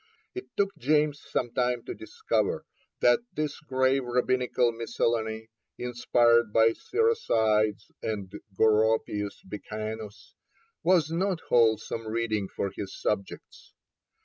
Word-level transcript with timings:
It 0.33 0.47
took 0.57 0.75
James 0.79 1.21
some 1.29 1.51
time 1.53 1.83
to 1.85 1.93
discover 1.93 2.65
that 3.01 3.19
this 3.35 3.59
grave 3.59 4.03
Rabbinical 4.03 4.71
miscellany, 4.71 5.49
inspired 5.77 6.51
by 6.51 6.69
Siracides 6.73 7.91
and 8.01 8.31
Goropius 8.57 9.43
Becanus, 9.47 10.33
was 10.81 11.11
not 11.11 11.41
wholesome 11.49 12.07
reading 12.07 12.47
for 12.47 12.71
his 12.75 12.99
subjects. 12.99 13.75